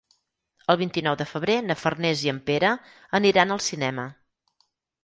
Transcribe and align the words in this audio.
El 0.73 0.79
vint-i-nou 0.81 1.17
de 1.19 1.27
febrer 1.33 1.57
na 1.67 1.75
Farners 1.83 2.25
i 2.29 2.33
en 2.35 2.41
Pere 2.49 2.73
aniran 3.21 3.59
al 3.59 3.65
cinema. 3.71 4.09